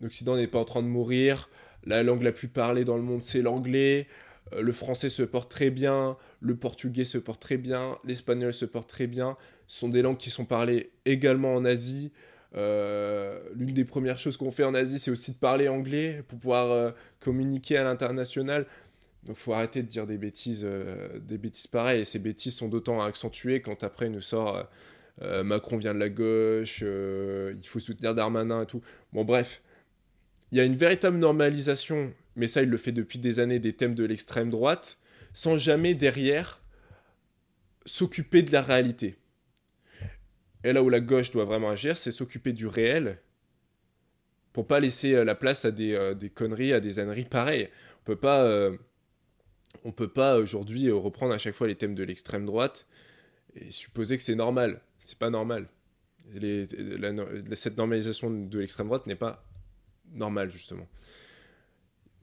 L'Occident 0.00 0.36
n'est 0.36 0.46
pas 0.48 0.58
en 0.58 0.64
train 0.64 0.82
de 0.82 0.88
mourir. 0.88 1.48
La 1.84 2.02
langue 2.02 2.22
la 2.22 2.32
plus 2.32 2.48
parlée 2.48 2.84
dans 2.84 2.96
le 2.96 3.02
monde, 3.02 3.22
c'est 3.22 3.42
l'anglais. 3.42 4.08
Le 4.58 4.72
français 4.72 5.08
se 5.08 5.22
porte 5.22 5.50
très 5.50 5.70
bien, 5.70 6.16
le 6.40 6.56
portugais 6.56 7.04
se 7.04 7.18
porte 7.18 7.40
très 7.40 7.58
bien, 7.58 7.96
l'espagnol 8.04 8.54
se 8.54 8.64
porte 8.64 8.88
très 8.88 9.06
bien. 9.06 9.36
Ce 9.66 9.80
sont 9.80 9.88
des 9.88 10.02
langues 10.02 10.16
qui 10.16 10.30
sont 10.30 10.46
parlées 10.46 10.90
également 11.04 11.54
en 11.54 11.64
Asie. 11.64 12.10
Euh, 12.56 13.40
l'une 13.54 13.74
des 13.74 13.84
premières 13.84 14.18
choses 14.18 14.36
qu'on 14.36 14.50
fait 14.50 14.64
en 14.64 14.74
Asie, 14.74 14.98
c'est 14.98 15.10
aussi 15.10 15.32
de 15.32 15.36
parler 15.36 15.68
anglais 15.68 16.22
pour 16.28 16.38
pouvoir 16.38 16.70
euh, 16.70 16.90
communiquer 17.20 17.76
à 17.76 17.84
l'international. 17.84 18.66
Donc 19.24 19.36
faut 19.36 19.52
arrêter 19.52 19.82
de 19.82 19.88
dire 19.88 20.06
des 20.06 20.16
bêtises, 20.16 20.62
euh, 20.64 21.18
des 21.18 21.38
bêtises 21.38 21.66
pareilles. 21.66 22.02
Et 22.02 22.04
ces 22.04 22.18
bêtises 22.18 22.56
sont 22.56 22.68
d'autant 22.68 23.02
accentuées 23.02 23.60
quand 23.60 23.82
après 23.82 24.06
il 24.06 24.12
nous 24.12 24.22
sort 24.22 24.68
Macron 25.42 25.78
vient 25.78 25.94
de 25.94 25.98
la 25.98 26.10
gauche, 26.10 26.80
il 26.80 27.66
faut 27.66 27.80
soutenir 27.80 28.14
Darmanin 28.14 28.62
et 28.62 28.66
tout. 28.66 28.82
Bon 29.12 29.24
bref, 29.24 29.62
il 30.52 30.58
y 30.58 30.60
a 30.60 30.64
une 30.64 30.76
véritable 30.76 31.18
normalisation, 31.18 32.12
mais 32.36 32.46
ça 32.46 32.62
il 32.62 32.68
le 32.68 32.76
fait 32.76 32.92
depuis 32.92 33.18
des 33.18 33.40
années, 33.40 33.58
des 33.58 33.72
thèmes 33.72 33.96
de 33.96 34.04
l'extrême 34.04 34.48
droite, 34.48 35.00
sans 35.32 35.58
jamais 35.58 35.94
derrière 35.94 36.62
s'occuper 37.84 38.42
de 38.42 38.52
la 38.52 38.62
réalité. 38.62 39.16
Et 40.64 40.72
là 40.72 40.82
où 40.82 40.88
la 40.88 41.00
gauche 41.00 41.30
doit 41.30 41.44
vraiment 41.44 41.70
agir, 41.70 41.96
c'est 41.96 42.10
s'occuper 42.10 42.52
du 42.52 42.66
réel 42.66 43.20
pour 44.58 44.66
pas 44.66 44.80
laisser 44.80 45.14
euh, 45.14 45.24
la 45.24 45.36
place 45.36 45.64
à 45.64 45.70
des, 45.70 45.94
euh, 45.94 46.14
des 46.14 46.30
conneries, 46.30 46.72
à 46.72 46.80
des 46.80 46.98
âneries 46.98 47.26
pareilles. 47.26 47.68
On 48.02 48.04
peut 48.04 48.16
pas, 48.16 48.42
euh, 48.42 48.76
on 49.84 49.92
peut 49.92 50.08
pas 50.08 50.36
aujourd'hui 50.38 50.90
reprendre 50.90 51.32
à 51.32 51.38
chaque 51.38 51.54
fois 51.54 51.68
les 51.68 51.76
thèmes 51.76 51.94
de 51.94 52.02
l'extrême 52.02 52.44
droite 52.44 52.86
et 53.54 53.70
supposer 53.70 54.16
que 54.16 54.22
c'est 54.24 54.34
normal. 54.34 54.80
C'est 54.98 55.18
pas 55.18 55.30
normal. 55.30 55.68
Cette 57.54 57.76
normalisation 57.76 58.30
de 58.30 58.58
l'extrême 58.58 58.88
droite 58.88 59.06
n'est 59.06 59.14
pas 59.14 59.44
normale 60.12 60.50
justement. 60.50 60.88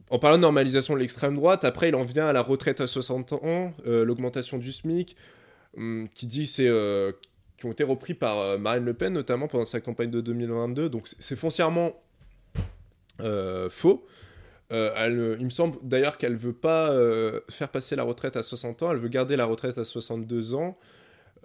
En 0.09 0.19
parlant 0.19 0.35
de 0.35 0.41
normalisation 0.41 0.93
de 0.93 0.99
l'extrême 0.99 1.35
droite, 1.35 1.63
après 1.63 1.87
il 1.87 1.95
en 1.95 2.03
vient 2.03 2.27
à 2.27 2.33
la 2.33 2.41
retraite 2.41 2.81
à 2.81 2.85
60 2.87 3.31
ans, 3.31 3.73
l'augmentation 3.85 4.57
du 4.57 4.73
SMIC, 4.73 5.15
hum, 5.77 6.09
qui 6.13 6.27
dit 6.27 6.45
c'est 6.45 6.69
ont 7.65 7.71
été 7.71 7.83
repris 7.83 8.13
par 8.13 8.59
Marine 8.59 8.85
Le 8.85 8.93
Pen, 8.93 9.13
notamment 9.13 9.47
pendant 9.47 9.65
sa 9.65 9.79
campagne 9.79 10.11
de 10.11 10.21
2022. 10.21 10.89
Donc 10.89 11.07
c'est 11.19 11.35
foncièrement 11.35 11.93
faux. 13.69 14.05
elle, 14.69 15.37
il 15.39 15.45
me 15.45 15.49
semble 15.49 15.77
d'ailleurs 15.83 16.17
qu'elle 16.17 16.35
veut 16.35 16.53
pas 16.53 16.93
faire 17.49 17.69
passer 17.69 17.95
la 17.95 18.03
retraite 18.03 18.35
à 18.35 18.41
60 18.41 18.83
ans, 18.83 18.91
elle 18.91 18.97
veut 18.97 19.09
garder 19.09 19.35
la 19.35 19.45
retraite 19.45 19.77
à 19.77 19.83
62 19.83 20.55
ans. 20.55 20.77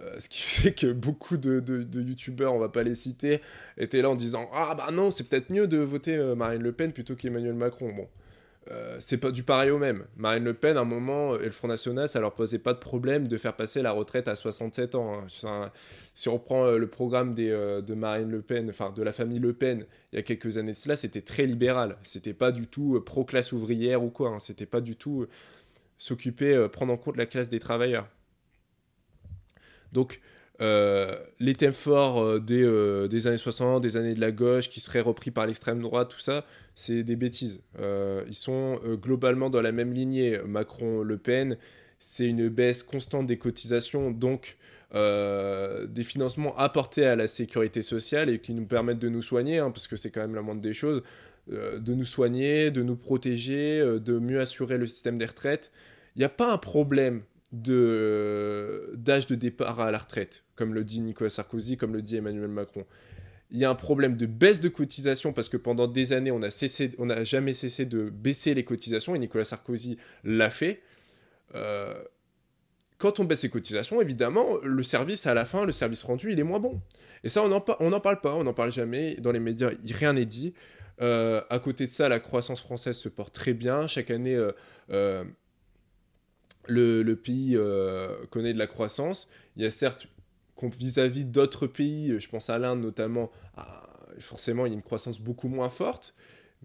Euh, 0.01 0.19
ce 0.19 0.29
qui 0.29 0.41
fait 0.41 0.73
que 0.73 0.91
beaucoup 0.91 1.37
de, 1.37 1.59
de, 1.59 2.01
youtubeurs, 2.01 2.53
on 2.53 2.59
va 2.59 2.69
pas 2.69 2.83
les 2.83 2.95
citer, 2.95 3.41
étaient 3.77 4.01
là 4.01 4.09
en 4.09 4.15
disant 4.15 4.49
Ah 4.53 4.75
bah 4.75 4.89
non, 4.91 5.11
c'est 5.11 5.23
peut-être 5.23 5.49
mieux 5.49 5.67
de 5.67 5.77
voter 5.77 6.15
euh, 6.15 6.35
Marine 6.35 6.61
Le 6.61 6.71
Pen 6.71 6.91
plutôt 6.91 7.15
qu'Emmanuel 7.15 7.53
Macron. 7.53 7.91
Bon, 7.93 8.07
euh, 8.71 8.95
c'est 8.99 9.17
pas 9.17 9.31
du 9.31 9.43
pareil 9.43 9.69
au 9.69 9.77
même. 9.77 10.05
Marine 10.15 10.43
Le 10.43 10.53
Pen, 10.53 10.77
à 10.77 10.81
un 10.81 10.85
moment, 10.85 11.35
et 11.37 11.45
le 11.45 11.51
Front 11.51 11.67
National, 11.67 12.07
ça 12.07 12.19
leur 12.19 12.33
posait 12.33 12.59
pas 12.59 12.73
de 12.73 12.79
problème 12.79 13.27
de 13.27 13.37
faire 13.37 13.55
passer 13.55 13.81
la 13.81 13.91
retraite 13.91 14.27
à 14.27 14.35
67 14.35 14.95
ans. 14.95 15.21
Hein. 15.21 15.71
si 16.13 16.29
on 16.29 16.33
reprend 16.33 16.71
le 16.71 16.87
programme 16.87 17.33
de 17.33 17.93
Marine 17.93 18.31
Le 18.31 18.41
Pen, 18.41 18.69
enfin 18.69 18.91
de 18.91 19.03
la 19.03 19.11
famille 19.11 19.39
Le 19.39 19.53
Pen, 19.53 19.85
il 20.11 20.15
y 20.15 20.19
a 20.19 20.23
quelques 20.23 20.57
années 20.57 20.73
cela, 20.73 20.95
c'était 20.95 21.21
très 21.21 21.45
libéral. 21.45 21.97
C'était 22.03 22.33
pas 22.33 22.51
du 22.51 22.67
tout 22.67 23.01
pro-classe 23.05 23.51
ouvrière 23.51 24.03
ou 24.03 24.09
quoi. 24.09 24.29
Hein. 24.29 24.39
C'était 24.39 24.65
pas 24.65 24.81
du 24.81 24.95
tout 24.95 25.27
s'occuper, 25.97 26.67
prendre 26.71 26.93
en 26.93 26.97
compte 26.97 27.17
la 27.17 27.25
classe 27.25 27.49
des 27.49 27.59
travailleurs. 27.59 28.07
Donc, 29.91 30.21
euh, 30.61 31.15
les 31.39 31.55
thèmes 31.55 31.73
forts 31.73 32.21
euh, 32.21 32.39
des, 32.39 32.61
euh, 32.63 33.07
des, 33.07 33.25
années 33.25 33.37
60, 33.37 33.81
des 33.81 33.97
années 33.97 34.13
de 34.13 34.21
la 34.21 34.31
gauche, 34.31 34.69
qui 34.69 34.79
seraient 34.79 35.01
repris 35.01 35.31
par 35.31 35.47
l'extrême 35.47 35.81
droite, 35.81 36.09
tout 36.09 36.19
ça, 36.19 36.45
c'est 36.75 37.01
des 37.03 37.15
bêtises. 37.15 37.61
ils 38.27 38.35
sont 38.35 38.79
globalement 39.01 39.49
dans 39.49 39.61
la 39.61 39.71
même 39.71 39.93
lignée. 39.93 40.39
Macron-Le 40.45 41.17
Pen, 41.17 41.57
c'est 41.99 42.27
une 42.27 42.47
baisse 42.49 42.83
constante 42.83 43.27
des 43.27 43.37
cotisations, 43.37 44.11
donc 44.11 44.57
des 44.93 46.03
financements 46.03 46.55
apportés 46.57 47.05
à 47.05 47.15
la 47.15 47.27
sécurité 47.27 47.81
sociale 47.81 48.29
et 48.29 48.39
qui 48.39 48.53
nous 48.53 48.65
permettent 48.65 48.99
de 48.99 49.09
nous 49.09 49.21
soigner, 49.21 49.59
hein, 49.59 49.71
parce 49.71 49.87
que 49.87 49.95
c'est 49.95 50.11
quand 50.11 50.21
même 50.21 50.35
la 50.35 50.41
moindre 50.41 50.61
des 50.61 50.73
choses, 50.73 51.03
de 51.49 51.93
nous 51.93 52.05
soigner, 52.05 52.71
de 52.71 52.81
nous 52.81 52.95
protéger, 52.95 53.81
de 53.99 54.19
mieux 54.19 54.39
assurer 54.39 54.77
le 54.77 54.87
système 54.87 55.17
des 55.17 55.25
retraites. 55.25 55.71
Il 56.15 56.19
n'y 56.19 56.25
a 56.25 56.29
pas 56.29 56.51
un 56.51 56.57
problème 56.57 57.23
d'âge 57.51 59.27
de, 59.27 59.35
départ 59.35 59.79
à 59.79 59.91
la 59.91 59.97
retraite, 59.97 60.43
comme 60.55 60.73
le 60.73 60.83
dit 60.83 61.01
Nicolas 61.01 61.29
Sarkozy, 61.29 61.77
comme 61.77 61.93
le 61.93 62.01
dit 62.01 62.15
Emmanuel 62.15 62.47
Macron. 62.47 62.85
Il 63.49 63.57
y 63.57 63.65
a 63.65 63.69
un 63.69 63.75
problème 63.75 64.15
de 64.15 64.25
baisse 64.25 64.61
de 64.61 64.69
cotisation 64.69 65.33
parce 65.33 65.49
que 65.49 65.57
pendant 65.57 65.87
des 65.87 66.13
années, 66.13 66.31
on 66.31 66.39
n'a 66.39 67.23
jamais 67.23 67.53
cessé 67.53 67.85
de 67.85 68.09
baisser 68.09 68.53
les 68.53 68.63
cotisations 68.63 69.13
et 69.13 69.19
Nicolas 69.19 69.43
Sarkozy 69.43 69.97
l'a 70.23 70.49
fait. 70.49 70.81
Euh, 71.55 72.01
quand 72.97 73.19
on 73.19 73.25
baisse 73.25 73.43
les 73.43 73.49
cotisations, 73.49 73.99
évidemment, 73.99 74.45
le 74.63 74.83
service 74.83 75.25
à 75.25 75.33
la 75.33 75.43
fin, 75.43 75.65
le 75.65 75.71
service 75.71 76.03
rendu, 76.03 76.31
il 76.31 76.39
est 76.39 76.43
moins 76.43 76.59
bon. 76.59 76.79
Et 77.23 77.29
ça, 77.29 77.43
on 77.43 77.49
n'en 77.49 77.59
parle 77.99 78.21
pas, 78.21 78.35
on 78.35 78.43
n'en 78.43 78.53
parle 78.53 78.71
jamais. 78.71 79.15
Dans 79.15 79.31
les 79.31 79.39
médias, 79.39 79.71
rien 79.89 80.13
n'est 80.13 80.25
dit. 80.25 80.53
Euh, 81.01 81.41
à 81.49 81.59
côté 81.59 81.87
de 81.87 81.91
ça, 81.91 82.07
la 82.09 82.19
croissance 82.19 82.61
française 82.61 82.95
se 82.95 83.09
porte 83.09 83.33
très 83.33 83.53
bien. 83.53 83.87
Chaque 83.87 84.11
année, 84.11 84.35
euh, 84.91 85.23
le, 86.67 87.13
pays 87.13 87.55
euh, 87.55 88.25
connaît 88.29 88.53
de 88.53 88.59
la 88.59 88.67
croissance. 88.67 89.29
Il 89.55 89.63
y 89.63 89.65
a 89.65 89.71
certes, 89.71 90.07
vis-à-vis 90.61 91.25
d'autres 91.25 91.67
pays, 91.67 92.19
je 92.19 92.29
pense 92.29 92.49
à 92.49 92.59
l'Inde 92.59 92.81
notamment, 92.81 93.31
ah, 93.57 93.89
forcément 94.19 94.65
il 94.65 94.69
y 94.69 94.71
a 94.73 94.75
une 94.75 94.83
croissance 94.83 95.19
beaucoup 95.19 95.47
moins 95.47 95.69
forte, 95.69 96.13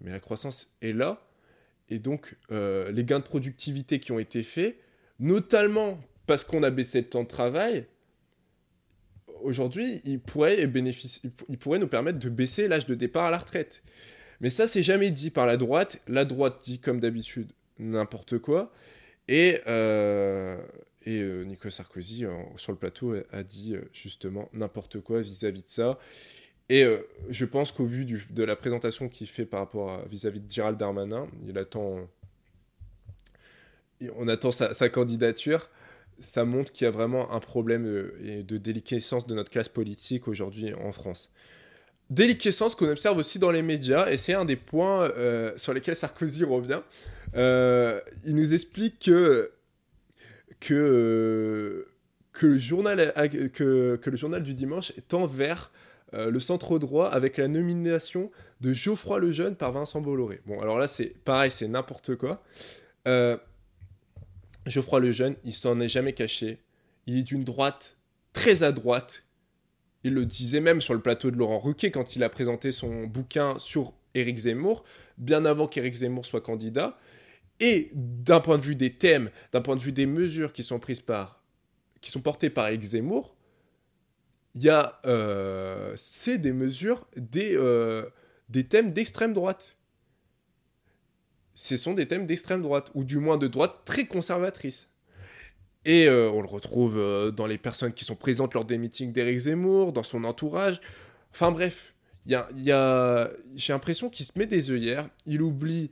mais 0.01 0.11
la 0.11 0.21
croissance 0.21 0.71
est 0.83 0.93
là. 0.93 1.27
Et 1.89 1.99
donc 1.99 2.37
euh, 2.51 2.91
les 2.93 3.05
gains 3.05 3.21
de 3.21 3.25
productivité 3.25 3.99
qui 3.99 4.13
ont 4.13 4.19
été 4.19 4.43
faits, 4.43 4.79
notamment 5.19 5.99
parce 6.27 6.45
qu'on 6.45 6.63
a 6.63 6.71
baissé 6.71 7.01
le 7.01 7.09
temps 7.09 7.23
de 7.23 7.29
travail, 7.29 7.87
aujourd'hui, 9.43 10.01
ils 10.05 10.21
pourraient, 10.21 10.63
ils 10.63 11.59
pourraient 11.59 11.79
nous 11.79 11.89
permettre 11.89 12.19
de 12.19 12.29
baisser 12.29 12.69
l'âge 12.69 12.87
de 12.87 12.95
départ 12.95 13.27
à 13.27 13.31
la 13.31 13.39
retraite. 13.39 13.83
Mais 14.41 14.51
ça, 14.51 14.67
c'est 14.67 14.83
jamais 14.83 15.11
dit 15.11 15.31
par 15.31 15.47
la 15.47 15.57
droite. 15.57 16.01
La 16.09 16.25
droite 16.25 16.61
dit, 16.63 16.79
comme 16.79 17.01
d'habitude, 17.01 17.53
n'importe 17.79 18.39
quoi. 18.39 18.73
Et, 19.29 19.61
euh, 19.67 20.59
euh, 21.09 21.45
Nicolas 21.45 21.71
Sarkozy, 21.71 22.25
sur 22.57 22.73
le 22.73 22.79
plateau, 22.79 23.15
a 23.33 23.43
dit 23.43 23.75
euh, 23.75 23.83
justement 23.93 24.49
n'importe 24.53 25.01
quoi 25.01 25.21
vis-à-vis 25.21 25.63
de 25.63 25.71
ça. 25.71 25.99
Et 26.69 26.85
je 27.29 27.45
pense 27.45 27.71
qu'au 27.71 27.85
vu 27.85 28.05
de 28.05 28.43
la 28.43 28.57
présentation 28.57 29.09
qu'il 29.09 29.29
fait 29.29 29.47
par 29.47 29.61
rapport 29.61 30.05
vis-à-vis 30.09 30.41
de 30.41 30.51
Gérald 30.51 30.77
Darmanin, 30.77 31.29
on 34.17 34.27
attend 34.27 34.51
sa, 34.51 34.89
candidature. 34.89 35.71
Ça 36.19 36.45
montre 36.45 36.73
qu'il 36.73 36.85
y 36.85 36.89
a 36.89 36.91
vraiment 36.91 37.31
un 37.31 37.39
problème 37.39 37.85
de, 37.85 38.43
de 38.43 38.59
déliquescence 38.59 39.29
de 39.29 39.35
notre 39.37 39.49
classe 39.49 39.69
politique 39.69 40.27
aujourd'hui 40.27 40.75
en 40.75 40.91
France 40.91 41.31
déliquescence 42.09 42.77
qu'on 42.77 42.89
observe 42.89 43.19
aussi 43.19 43.41
dans 43.41 43.51
les 43.51 43.63
médias, 43.63 44.09
et 44.11 44.17
c'est 44.17 44.35
un 44.35 44.45
des 44.45 44.55
points 44.55 45.09
sur 45.57 45.73
lesquels 45.73 45.97
Sarkozy 45.97 46.43
revient. 46.43 46.81
Euh, 47.35 48.01
il 48.25 48.35
nous 48.35 48.55
explique 48.55 48.99
que, 49.01 49.53
que, 50.61 51.87
le 52.43 52.59
journal, 52.59 54.43
du 54.43 54.55
dimanche 54.55 54.93
tend 55.09 55.27
vers 55.27 55.73
euh, 56.15 56.31
le 56.31 56.41
centre 56.41 56.79
droit 56.79 57.09
avec 57.09 57.37
la 57.37 57.49
nomination 57.49 58.31
de 58.61 58.73
Geoffroy 58.73 59.19
Lejeune 59.19 59.57
par 59.57 59.73
Vincent 59.73 60.01
Bolloré. 60.01 60.41
Bon, 60.47 60.61
alors 60.61 60.79
là, 60.79 60.87
c'est 60.87 61.15
pareil, 61.25 61.51
c'est 61.51 61.69
n'importe 61.69 62.17
quoi. 62.17 62.43
Euh, 63.09 63.37
Geoffroy 64.67 65.01
Lejeune, 65.01 65.37
il 65.45 65.53
s'en 65.53 65.81
est 65.81 65.89
jamais 65.89 66.13
caché. 66.13 66.61
Il 67.07 67.19
est 67.19 67.23
d'une 67.23 67.45
droite 67.45 67.97
très 68.33 68.63
à 68.63 68.73
droite. 68.73 69.23
Il 70.05 70.15
le 70.15 70.25
disait 70.25 70.61
même 70.61 70.81
sur 70.81 70.95
le 70.95 71.01
plateau 71.01 71.31
de 71.31 71.37
Laurent 71.37 71.59
Ruquier 71.59 71.91
quand 71.91 72.17
il 72.17 72.23
a 72.23 72.29
présenté 72.29 72.71
son 72.71 73.05
bouquin 73.05 73.59
sur 73.59 73.93
Éric 74.15 74.39
Zemmour, 74.39 74.85
bien 75.19 75.45
avant 75.45 75.67
qu'Éric 75.67 75.95
Zemmour 75.95 76.25
soit 76.25 76.41
candidat. 76.41 76.99
Et 77.61 77.91
d'un 77.95 78.41
point 78.41 78.59
de 78.59 78.63
vue 78.63 78.77
des 78.77 78.93
thèmes, 78.93 79.31
d'un 79.53 79.61
point 79.61 79.77
de 79.77 79.81
vue 79.81 79.93
des 79.93 80.07
mesures 80.07 80.53
qui 80.53 80.63
sont 80.63 80.79
prises 80.79 81.01
par, 81.01 81.43
qui 82.01 82.11
sont 82.11 82.21
portées 82.21 82.51
par 82.51 82.67
Éric 82.67 82.83
Zemmour, 82.83 83.37
il 84.55 84.63
y 84.63 84.71
a, 84.71 84.99
euh, 85.05 85.93
c'est 85.97 86.39
des 86.39 86.53
mesures, 86.53 87.07
des, 87.17 87.57
euh, 87.57 88.07
des 88.49 88.65
thèmes 88.65 88.93
d'extrême 88.93 89.35
droite. 89.35 89.77
Ce 91.55 91.77
sont 91.77 91.95
des 91.95 92.07
thèmes 92.07 92.27
d'extrême 92.27 92.63
droite, 92.63 92.91
ou 92.95 93.05
du 93.05 93.19
moins 93.19 93.37
de 93.39 93.47
droite 93.47 93.83
très 93.85 94.07
conservatrice. 94.07 94.89
Et 95.85 96.09
euh, 96.09 96.31
on 96.31 96.41
le 96.41 96.49
retrouve 96.49 97.33
dans 97.35 97.47
les 97.47 97.59
personnes 97.59 97.93
qui 97.93 98.05
sont 98.05 98.17
présentes 98.17 98.55
lors 98.55 98.65
des 98.65 98.77
meetings 98.77 99.13
d'Éric 99.13 99.39
Zemmour, 99.39 99.93
dans 99.93 100.03
son 100.03 100.25
entourage. 100.25 100.81
Enfin 101.33 101.51
bref, 101.51 101.95
y 102.27 102.35
y 102.55 102.71
a... 102.73 103.31
j'ai 103.55 103.73
l'impression 103.73 104.11
qu'il 104.11 104.27
se 104.27 104.39
met 104.39 104.47
des 104.47 104.71
œillères, 104.71 105.09
il 105.27 105.43
oublie 105.43 105.91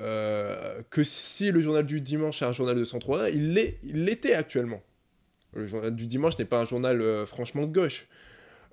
euh, 0.00 0.82
que 0.90 1.02
si 1.02 1.50
le 1.50 1.60
journal 1.60 1.86
du 1.86 2.00
dimanche 2.00 2.42
est 2.42 2.44
un 2.44 2.52
journal 2.52 2.76
de 2.76 2.84
centre-droit, 2.84 3.30
il 3.30 3.54
l'était 3.54 4.34
actuellement. 4.34 4.82
Le 5.54 5.66
journal 5.66 5.94
du 5.94 6.06
dimanche 6.06 6.38
n'est 6.38 6.44
pas 6.44 6.60
un 6.60 6.64
journal 6.64 7.00
euh, 7.00 7.24
franchement 7.24 7.66
de 7.66 7.72
gauche. 7.72 8.06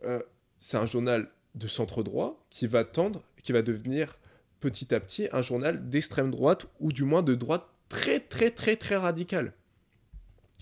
Euh, 0.04 0.22
c'est 0.60 0.78
un 0.78 0.86
journal 0.86 1.30
de 1.56 1.68
centre-droit 1.68 2.46
qui 2.50 2.68
va 2.68 2.84
tendre, 2.84 3.24
qui 3.44 3.54
va 3.54 3.62
devenir 3.62 4.18
petit 4.60 4.94
à 4.94 5.00
petit 5.00 5.30
un 5.32 5.42
journal 5.42 5.90
d'extrême 5.90 6.32
droite 6.32 6.68
ou 6.80 6.92
du 6.92 7.04
moins 7.04 7.24
de 7.24 7.34
droite 7.34 7.66
très 7.88 8.20
très 8.20 8.52
très 8.52 8.76
très 8.76 8.98
radicale. 8.98 9.54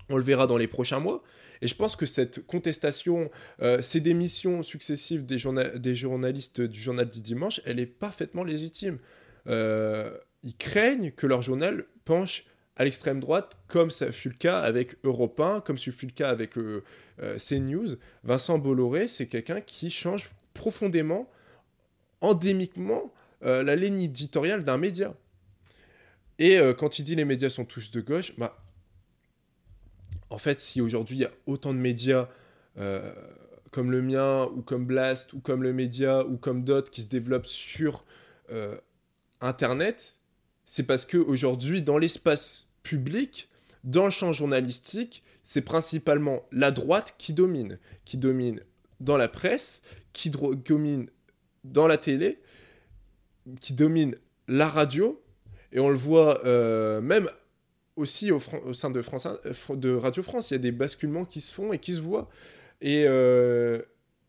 On 0.09 0.17
le 0.17 0.23
verra 0.23 0.45
dans 0.45 0.57
les 0.57 0.67
prochains 0.67 0.99
mois. 0.99 1.23
Et 1.61 1.67
je 1.67 1.75
pense 1.75 1.95
que 1.95 2.05
cette 2.05 2.45
contestation, 2.45 3.31
ces 3.79 4.01
démissions 4.01 4.63
successives 4.63 5.25
des, 5.25 5.37
des, 5.77 5.95
journalistes 5.95 6.59
du 6.59 6.81
journal 6.81 7.09
du 7.09 7.21
dimanche, 7.21 7.61
elle 7.63 7.79
est 7.79 7.85
parfaitement 7.85 8.43
légitime. 8.43 8.99
Euh, 9.47 10.17
ils 10.43 10.55
craignent 10.55 11.11
que 11.11 11.25
leur 11.25 11.41
journal 11.41 11.85
penche 12.05 12.45
à 12.75 12.83
l'extrême 12.83 13.19
droite, 13.19 13.57
comme 13.67 13.91
ça 13.91 14.11
fut 14.11 14.29
le 14.29 14.35
cas 14.35 14.59
avec 14.59 14.95
Europe 15.03 15.39
1, 15.39 15.61
comme 15.61 15.77
ça 15.77 15.91
fut 15.91 16.07
le 16.07 16.11
cas 16.11 16.29
avec 16.29 16.57
euh, 16.57 16.83
euh, 17.21 17.37
CNews. 17.37 17.97
Vincent 18.23 18.57
Bolloré, 18.57 19.07
c'est 19.07 19.27
quelqu'un 19.27 19.61
qui 19.61 19.91
change 19.91 20.31
profondément, 20.53 21.29
endémiquement, 22.21 23.13
euh, 23.43 23.63
la 23.63 23.75
ligne 23.75 24.01
éditoriale 24.01 24.63
d'un 24.63 24.77
média. 24.77 25.13
Et 26.39 26.57
quand 26.79 26.97
il 26.97 27.05
dit 27.05 27.15
les 27.15 27.25
médias 27.25 27.49
sont 27.49 27.63
tous 27.63 27.91
de 27.91 28.01
gauche, 28.01 28.33
bah, 28.39 28.57
en 30.31 30.39
fait, 30.39 30.59
si 30.59 30.81
aujourd'hui 30.81 31.17
il 31.17 31.21
y 31.21 31.25
a 31.25 31.31
autant 31.45 31.75
de 31.75 31.77
médias 31.77 32.27
comme 33.69 33.91
le 33.91 34.01
mien, 34.01 34.45
ou 34.47 34.63
comme 34.63 34.85
Blast, 34.85 35.33
ou 35.33 35.39
comme 35.39 35.61
le 35.61 35.73
média, 35.73 36.25
ou 36.25 36.37
comme 36.37 36.63
d'autres 36.63 36.89
qui 36.89 37.03
se 37.03 37.07
développent 37.07 37.45
sur 37.45 38.03
Internet, 39.41 40.17
c'est 40.65 40.83
parce 40.83 41.05
qu'aujourd'hui, 41.05 41.81
dans 41.81 41.97
l'espace 41.97 42.67
public, 42.83 43.49
dans 43.83 44.05
le 44.05 44.11
champ 44.11 44.31
journalistique, 44.31 45.23
c'est 45.43 45.61
principalement 45.61 46.43
la 46.51 46.71
droite 46.71 47.15
qui 47.17 47.33
domine, 47.33 47.79
qui 48.05 48.17
domine 48.17 48.61
dans 48.99 49.17
la 49.17 49.27
presse, 49.27 49.81
qui 50.13 50.29
domine 50.29 51.09
dans 51.63 51.87
la 51.87 51.97
télé, 51.97 52.39
qui 53.59 53.73
domine 53.73 54.15
la 54.47 54.69
radio, 54.69 55.21
et 55.71 55.79
on 55.79 55.89
le 55.89 55.97
voit 55.97 56.45
euh, 56.45 57.01
même 57.01 57.27
aussi 57.95 58.31
au, 58.31 58.39
sein 58.73 58.89
de, 58.89 59.01
France, 59.01 59.27
de 59.69 59.93
Radio 59.93 60.23
France, 60.23 60.51
il 60.51 60.53
y 60.53 60.55
a 60.55 60.59
des 60.59 60.71
basculements 60.71 61.25
qui 61.25 61.41
se 61.41 61.53
font 61.53 61.73
et 61.73 61.79
qui 61.79 61.93
se 61.93 62.01
voient. 62.01 62.29
Et, 62.81 63.05
euh, 63.07 63.81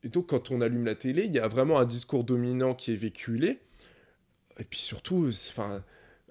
et, 0.03 0.09
donc, 0.09 0.29
quand 0.29 0.51
on 0.51 0.61
allume 0.61 0.85
la 0.85 0.95
télé, 0.95 1.25
il 1.25 1.33
y 1.33 1.39
a 1.39 1.49
vraiment 1.49 1.79
un 1.79 1.85
discours 1.85 2.25
dominant 2.25 2.75
qui 2.75 2.93
est 2.93 2.97
véhiculé. 2.97 3.61
Et 4.59 4.65
puis 4.65 4.81
surtout, 4.81 5.29
enfin, 5.29 5.83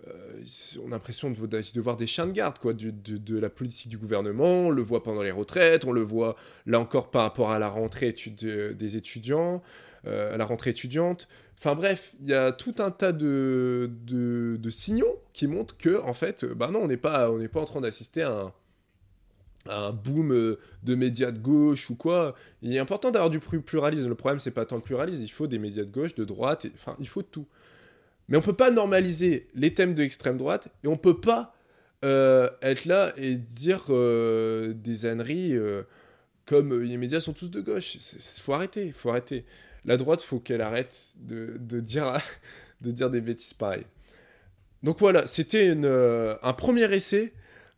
euh, 0.07 0.43
on 0.83 0.87
a 0.87 0.91
l'impression 0.91 1.31
de, 1.31 1.81
voir 1.81 1.95
des 1.95 2.07
chiens 2.07 2.27
de 2.27 2.31
garde 2.31 2.59
quoi, 2.59 2.73
de, 2.73 3.39
la 3.39 3.49
politique 3.49 3.89
du 3.89 3.97
gouvernement. 3.97 4.67
On 4.67 4.69
le 4.69 4.81
voit 4.81 5.03
pendant 5.03 5.23
les 5.23 5.31
retraites, 5.31 5.85
on 5.85 5.91
le 5.91 6.01
voit 6.01 6.35
là 6.65 6.79
encore 6.79 7.09
par 7.09 7.23
rapport 7.23 7.51
à 7.51 7.59
la 7.59 7.69
rentrée 7.69 8.13
des 8.13 8.97
étudiants, 8.97 9.61
euh, 10.05 10.33
à 10.33 10.37
la 10.37 10.45
rentrée 10.45 10.71
étudiante. 10.71 11.27
Enfin 11.57 11.75
bref, 11.75 12.15
il 12.21 12.27
y 12.27 12.33
a 12.33 12.51
tout 12.51 12.75
un 12.79 12.91
tas 12.91 13.13
de, 13.13 13.89
signaux 14.69 15.21
qui 15.33 15.47
montrent 15.47 15.77
que, 15.77 16.01
en 16.01 16.13
fait, 16.13 16.43
bah 16.45 16.69
non, 16.71 16.79
on 16.79 16.87
n'est 16.87 16.97
pas, 16.97 17.31
on 17.31 17.45
pas 17.47 17.61
en 17.61 17.65
train 17.65 17.81
d'assister 17.81 18.23
à 18.23 18.31
un, 18.31 18.53
un 19.69 19.91
boom 19.93 20.57
de 20.83 20.95
médias 20.95 21.31
de 21.31 21.39
gauche 21.39 21.89
ou 21.89 21.95
quoi. 21.95 22.35
Il 22.61 22.73
est 22.75 22.79
important 22.79 23.11
d'avoir 23.11 23.29
du 23.29 23.39
pluralisme. 23.39 24.09
Le 24.09 24.15
problème, 24.15 24.39
c'est 24.39 24.51
pas 24.51 24.65
tant 24.65 24.75
le 24.75 24.81
pluralisme, 24.81 25.21
il 25.23 25.31
faut 25.31 25.47
des 25.47 25.59
médias 25.59 25.83
de 25.83 25.91
gauche, 25.91 26.15
de 26.15 26.25
droite, 26.25 26.67
enfin, 26.73 26.97
il 26.99 27.07
faut 27.07 27.23
tout. 27.23 27.47
Mais 28.33 28.39
on 28.39 28.41
peut 28.41 28.53
pas 28.53 28.71
normaliser 28.71 29.45
les 29.53 29.75
thèmes 29.75 29.93
de 29.93 30.37
droite 30.39 30.67
et 30.83 30.87
on 30.87 30.97
peut 30.97 31.21
pas 31.21 31.55
euh, 32.03 32.49
être 32.63 32.85
là 32.85 33.13
et 33.15 33.35
dire 33.35 33.85
euh, 33.91 34.73
des 34.73 35.05
âneries 35.05 35.55
euh, 35.55 35.83
comme 36.47 36.81
les 36.81 36.97
médias 36.97 37.19
sont 37.19 37.33
tous 37.33 37.51
de 37.51 37.61
gauche. 37.61 37.93
Il 37.93 38.41
faut 38.41 38.53
arrêter, 38.53 38.91
faut 38.91 39.11
arrêter. 39.11 39.45
La 39.85 39.97
droite, 39.97 40.23
faut 40.23 40.39
qu'elle 40.39 40.61
arrête 40.61 41.09
de, 41.17 41.57
de, 41.59 41.79
dire, 41.79 42.17
de 42.81 42.89
dire 42.89 43.11
des 43.11 43.21
bêtises 43.21 43.53
pareilles. 43.53 43.85
Donc 44.81 44.97
voilà, 44.97 45.27
c'était 45.27 45.69
un 45.69 46.53
premier 46.53 46.91
essai. 46.91 47.33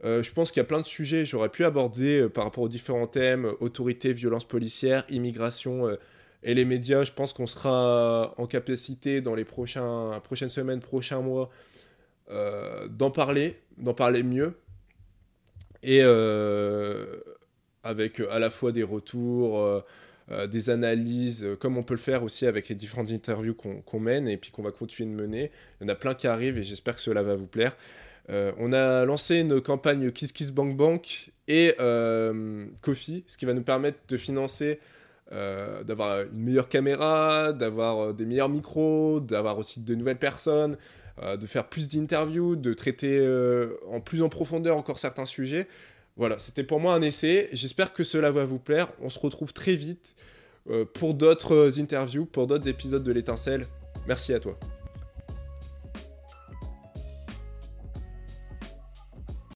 je 0.06 0.32
pense 0.32 0.54
qu'il 0.54 0.62
y 0.62 0.66
a 0.66 0.68
plein 0.68 0.80
de 0.80 0.86
sujets 0.86 1.24
que 1.24 1.30
j'aurais 1.32 1.50
pu 1.50 1.66
aborder 1.66 2.30
par 2.30 2.46
rapport 2.46 2.64
aux 2.64 2.70
différents 2.70 3.08
thèmes 3.08 3.52
autorité, 3.60 4.14
violence 4.14 4.48
policière, 4.48 5.04
immigration 5.10 5.98
et 6.46 6.54
les 6.54 6.64
médias, 6.64 7.04
je 7.04 7.12
pense 7.12 7.34
qu'on 7.34 7.48
sera 7.48 8.36
en 8.38 8.46
capacité 8.46 9.20
dans 9.20 9.34
les 9.34 9.46
prochains, 9.46 10.22
prochaines 10.24 10.50
semaines, 10.50 10.80
prochains 10.80 11.20
mois, 11.20 11.50
euh, 12.30 12.88
d'en 12.88 13.10
parler, 13.10 13.60
d'en 13.80 13.96
parler 13.96 14.22
mieux. 14.22 14.54
Et 15.82 16.02
euh, 16.04 17.16
avec 17.84 18.20
à 18.20 18.38
la 18.38 18.52
fois 18.52 18.72
des 18.72 18.84
retours, 18.84 19.60
euh, 19.60 20.46
des 20.46 20.70
analyses, 20.70 21.48
comme 21.60 21.78
on 21.78 21.84
peut 21.84 21.96
le 21.96 22.00
faire 22.00 22.22
aussi 22.22 22.46
avec 22.46 22.70
les 22.70 22.76
différentes 22.76 23.10
interviews 23.10 23.56
qu'on 23.56 24.00
mène 24.00 24.28
et 24.28 24.38
puis 24.38 24.52
qu'on 24.52 24.62
va 24.62 24.72
continuer 24.72 25.16
de 25.16 25.20
mener. 25.20 25.52
Il 25.82 25.86
y 25.86 25.90
en 25.90 25.94
a 25.94 25.96
plein 25.96 26.14
qui 26.14 26.28
arrivent 26.28 26.60
et 26.60 26.64
j'espère 26.64 26.94
que 26.96 27.02
cela 27.02 27.24
va 27.24 27.34
vous 27.34 27.48
plaire. 27.48 27.76
on 28.30 28.72
a 28.72 29.04
lancé 29.06 29.40
une 29.40 29.62
campagne 29.62 30.12
Kiss 30.12 30.32
Kiss 30.32 30.52
Bank 30.52 30.78
Bank 30.78 31.32
et 31.48 31.74
Kofi, 32.82 33.24
ce 33.28 33.36
qui 33.36 33.46
va 33.46 33.54
nous 33.54 33.64
permettre 33.64 33.98
de 34.08 34.18
financer 34.18 34.80
euh, 35.32 35.84
d'avoir 35.84 36.22
une 36.22 36.44
meilleure 36.44 36.70
caméra, 36.70 37.52
d'avoir 37.52 38.00
euh, 38.00 38.14
des 38.14 38.26
meilleurs 38.26 38.50
micros, 38.50 39.20
d'avoir 39.20 39.58
aussi 39.58 39.80
de 39.80 39.96
nouvelles 39.96 40.20
personnes, 40.20 40.78
euh, 41.24 41.36
de 41.36 41.48
faire 41.48 41.68
plus 41.68 41.90
d'interviews, 41.90 42.56
de 42.56 42.74
traiter 42.76 43.20
en 43.90 44.02
plus 44.02 44.22
en 44.22 44.30
profondeur 44.30 44.78
encore 44.78 45.00
certains 45.00 45.26
sujets. 45.26 45.68
Voilà, 46.16 46.38
c'était 46.38 46.64
pour 46.64 46.80
moi 46.80 46.94
un 46.94 47.02
essai. 47.02 47.50
J'espère 47.54 47.92
que 47.92 48.04
cela 48.04 48.30
va 48.30 48.46
vous 48.46 48.60
plaire. 48.60 48.90
On 49.02 49.10
se 49.10 49.20
retrouve 49.20 49.52
très 49.52 49.76
vite 49.76 50.16
pour 50.94 51.14
d'autres 51.14 51.80
interviews, 51.80 52.26
pour 52.26 52.48
d'autres 52.48 52.68
épisodes 52.68 53.04
de 53.04 53.12
l'étincelle. 53.12 53.66
Merci 54.08 54.34
à 54.34 54.40
toi. 54.40 54.58